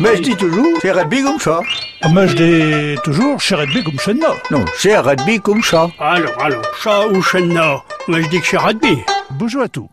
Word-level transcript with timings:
Mais 0.00 0.16
je 0.16 0.22
dis 0.22 0.36
toujours, 0.36 0.78
c'est 0.80 0.92
rugby 0.92 1.22
comme 1.22 1.40
ça. 1.40 1.60
Mais 2.14 2.28
je 2.28 2.36
dis 2.36 3.00
toujours, 3.02 3.40
chez 3.40 3.56
rugby 3.56 3.82
comme 3.82 3.98
chez 3.98 4.14
nous. 4.14 4.20
Non, 4.52 4.64
c'est 4.76 4.96
rugby 4.96 5.40
comme 5.40 5.60
ça. 5.62 5.90
Alors, 5.98 6.40
alors, 6.40 6.64
chat 6.80 7.08
ou 7.08 7.20
chenna 7.20 7.82
Moi, 8.06 8.20
je 8.20 8.28
dis 8.28 8.40
que 8.40 8.46
c'est 8.46 8.58
rugby. 8.58 8.98
Bonjour 9.32 9.62
à 9.62 9.68
tous. 9.68 9.88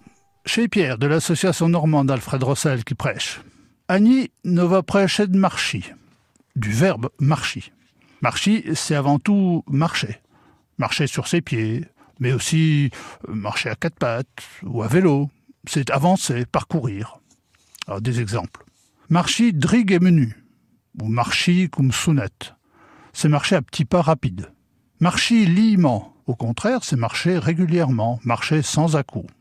Chez 0.45 0.67
Pierre 0.67 0.99
de 0.99 1.07
l'association 1.07 1.69
normande 1.69 2.11
Alfred 2.11 2.43
Rossel 2.43 2.83
qui 2.83 2.93
prêche. 2.93 3.41
Annie 3.87 4.29
ne 4.43 4.61
va 4.61 4.83
prêcher 4.83 5.25
de 5.25 5.37
marchi, 5.37 5.91
du 6.55 6.71
verbe 6.71 7.09
marchi. 7.19 7.71
Marchi, 8.21 8.63
c'est 8.75 8.95
avant 8.95 9.17
tout 9.17 9.63
marcher. 9.67 10.21
Marcher 10.77 11.07
sur 11.07 11.27
ses 11.27 11.41
pieds, 11.41 11.83
mais 12.19 12.31
aussi 12.31 12.91
marcher 13.27 13.69
à 13.69 13.75
quatre 13.75 13.97
pattes 13.97 14.43
ou 14.61 14.83
à 14.83 14.87
vélo. 14.87 15.31
C'est 15.67 15.89
avancer, 15.89 16.45
parcourir. 16.45 17.17
Alors, 17.87 18.01
des 18.01 18.21
exemples. 18.21 18.64
Marchi 19.09 19.53
drig 19.53 19.91
et 19.91 19.99
menu, 19.99 20.35
ou 20.99 21.07
marchi 21.07 21.69
cum 21.69 21.91
sounette. 21.91 22.55
C'est 23.13 23.29
marcher 23.29 23.55
à 23.55 23.61
petits 23.61 23.85
pas 23.85 24.01
rapides. 24.01 24.51
Marchi 24.99 25.45
liement, 25.45 26.15
au 26.25 26.35
contraire, 26.35 26.83
c'est 26.83 26.95
marcher 26.95 27.37
régulièrement, 27.37 28.19
marcher 28.23 28.63
sans 28.63 28.95
à-coups. 28.95 29.31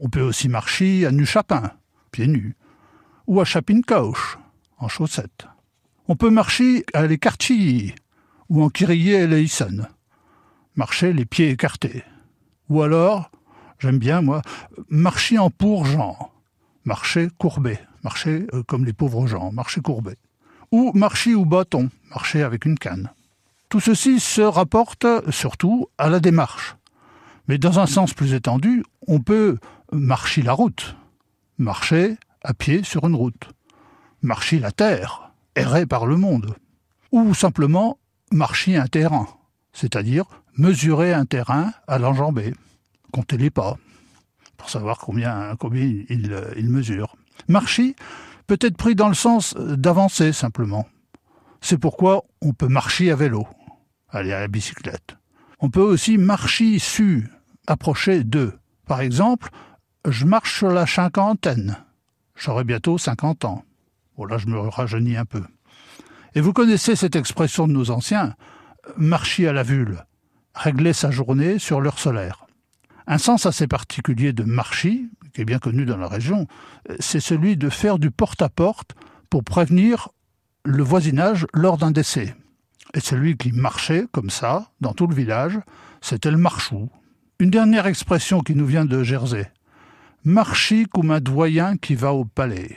On 0.00 0.10
peut 0.10 0.20
aussi 0.20 0.50
marcher 0.50 1.06
à 1.06 1.12
nu 1.12 1.24
chapin, 1.24 1.72
pieds 2.12 2.26
nus, 2.26 2.56
ou 3.26 3.40
à 3.40 3.46
chapin 3.46 3.80
couche, 3.80 4.38
en 4.76 4.88
chaussettes. 4.88 5.46
On 6.08 6.16
peut 6.16 6.28
marcher 6.28 6.84
à 6.92 7.06
l'écartillis, 7.06 7.94
ou 8.50 8.62
en 8.62 8.68
kirillé 8.68 9.14
et 9.14 9.26
leïsen, 9.26 9.88
marcher 10.74 11.14
les 11.14 11.24
pieds 11.24 11.48
écartés. 11.48 12.04
Ou 12.68 12.82
alors, 12.82 13.30
j'aime 13.78 13.98
bien 13.98 14.20
moi, 14.20 14.42
marcher 14.90 15.38
en 15.38 15.48
pour-gens, 15.48 16.30
marcher 16.86 17.28
courbé, 17.36 17.78
marcher 18.02 18.46
euh, 18.54 18.62
comme 18.62 18.86
les 18.86 18.94
pauvres 18.94 19.26
gens, 19.26 19.52
marcher 19.52 19.82
courbé. 19.82 20.14
Ou 20.72 20.92
marcher 20.94 21.34
au 21.34 21.44
bâton, 21.44 21.90
marcher 22.10 22.42
avec 22.42 22.64
une 22.64 22.78
canne. 22.78 23.10
Tout 23.68 23.80
ceci 23.80 24.20
se 24.20 24.40
rapporte 24.40 25.06
surtout 25.30 25.88
à 25.98 26.08
la 26.08 26.20
démarche. 26.20 26.76
Mais 27.48 27.58
dans 27.58 27.78
un 27.78 27.86
sens 27.86 28.14
plus 28.14 28.32
étendu, 28.32 28.84
on 29.06 29.20
peut 29.20 29.58
marcher 29.92 30.42
la 30.42 30.52
route, 30.52 30.96
marcher 31.58 32.16
à 32.42 32.54
pied 32.54 32.82
sur 32.82 33.06
une 33.06 33.14
route, 33.14 33.50
marcher 34.22 34.58
la 34.58 34.72
terre, 34.72 35.32
errer 35.54 35.86
par 35.86 36.06
le 36.06 36.16
monde, 36.16 36.54
ou 37.12 37.34
simplement 37.34 37.98
marcher 38.32 38.76
un 38.76 38.86
terrain, 38.86 39.28
c'est-à-dire 39.72 40.24
mesurer 40.56 41.12
un 41.12 41.26
terrain 41.26 41.72
à 41.86 41.98
l'enjambée, 41.98 42.54
compter 43.12 43.36
les 43.36 43.50
pas, 43.50 43.76
pour 44.66 44.72
savoir 44.72 44.98
combien, 44.98 45.54
combien 45.60 45.84
il, 46.08 46.68
mesure. 46.68 47.14
Marcher 47.46 47.94
peut 48.48 48.58
être 48.60 48.76
pris 48.76 48.96
dans 48.96 49.06
le 49.06 49.14
sens 49.14 49.54
d'avancer 49.54 50.32
simplement. 50.32 50.88
C'est 51.60 51.78
pourquoi 51.78 52.24
on 52.42 52.52
peut 52.52 52.66
marcher 52.66 53.12
à 53.12 53.14
vélo, 53.14 53.46
aller 54.08 54.32
à 54.32 54.40
la 54.40 54.48
bicyclette. 54.48 55.18
On 55.60 55.70
peut 55.70 55.80
aussi 55.80 56.18
marcher 56.18 56.80
su, 56.80 57.30
approcher 57.68 58.24
de. 58.24 58.54
Par 58.88 59.02
exemple, 59.02 59.50
je 60.04 60.24
marche 60.24 60.58
sur 60.58 60.70
la 60.70 60.84
cinquantaine. 60.84 61.76
J'aurai 62.34 62.64
bientôt 62.64 62.98
50 62.98 63.44
ans. 63.44 63.62
Bon 64.16 64.24
là 64.24 64.36
je 64.36 64.48
me 64.48 64.58
rajeunis 64.58 65.16
un 65.16 65.26
peu. 65.26 65.44
Et 66.34 66.40
vous 66.40 66.52
connaissez 66.52 66.96
cette 66.96 67.14
expression 67.14 67.68
de 67.68 67.72
nos 67.72 67.92
anciens, 67.92 68.34
marcher 68.96 69.46
à 69.46 69.52
la 69.52 69.62
vule, 69.62 70.04
régler 70.56 70.92
sa 70.92 71.12
journée 71.12 71.60
sur 71.60 71.80
l'heure 71.80 72.00
solaire. 72.00 72.45
Un 73.06 73.18
sens 73.18 73.46
assez 73.46 73.66
particulier 73.66 74.32
de 74.32 74.42
marcher, 74.42 75.04
qui 75.32 75.40
est 75.42 75.44
bien 75.44 75.58
connu 75.58 75.84
dans 75.84 75.96
la 75.96 76.08
région, 76.08 76.46
c'est 76.98 77.20
celui 77.20 77.56
de 77.56 77.68
faire 77.68 77.98
du 77.98 78.10
porte-à-porte 78.10 78.94
pour 79.30 79.44
prévenir 79.44 80.08
le 80.64 80.82
voisinage 80.82 81.46
lors 81.54 81.78
d'un 81.78 81.92
décès. 81.92 82.34
Et 82.94 83.00
celui 83.00 83.36
qui 83.36 83.52
marchait 83.52 84.06
comme 84.12 84.30
ça, 84.30 84.70
dans 84.80 84.92
tout 84.92 85.06
le 85.06 85.14
village, 85.14 85.58
c'était 86.00 86.30
le 86.30 86.36
marchou. 86.36 86.88
Une 87.38 87.50
dernière 87.50 87.86
expression 87.86 88.40
qui 88.40 88.54
nous 88.54 88.66
vient 88.66 88.84
de 88.84 89.02
Jersey. 89.02 89.50
Marcher 90.24 90.86
comme 90.86 91.10
un 91.10 91.20
doyen 91.20 91.76
qui 91.76 91.94
va 91.94 92.12
au 92.12 92.24
palais. 92.24 92.76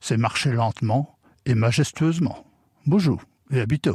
C'est 0.00 0.18
marcher 0.18 0.52
lentement 0.52 1.16
et 1.46 1.54
majestueusement. 1.54 2.44
Bonjour 2.86 3.22
et 3.50 3.60
habitez 3.60 3.92